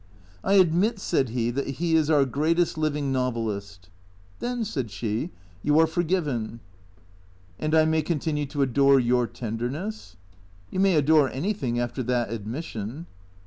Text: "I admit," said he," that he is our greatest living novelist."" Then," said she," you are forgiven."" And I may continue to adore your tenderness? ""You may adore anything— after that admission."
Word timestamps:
"I 0.43 0.53
admit," 0.53 0.97
said 0.97 1.29
he," 1.29 1.51
that 1.51 1.67
he 1.77 1.95
is 1.95 2.09
our 2.09 2.25
greatest 2.25 2.75
living 2.75 3.11
novelist."" 3.11 3.91
Then," 4.39 4.65
said 4.65 4.89
she," 4.89 5.29
you 5.61 5.77
are 5.77 5.85
forgiven."" 5.85 6.59
And 7.59 7.75
I 7.75 7.85
may 7.85 8.01
continue 8.01 8.47
to 8.47 8.63
adore 8.63 8.99
your 8.99 9.27
tenderness? 9.27 10.15
""You 10.71 10.79
may 10.79 10.95
adore 10.95 11.29
anything— 11.29 11.79
after 11.79 12.01
that 12.01 12.31
admission." 12.31 13.05